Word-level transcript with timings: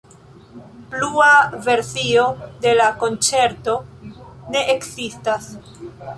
Plua 0.93 1.27
versio 1.67 2.23
de 2.65 2.73
la 2.81 2.89
konĉerto 3.05 3.77
ne 4.57 4.67
ekzistas. 4.77 5.53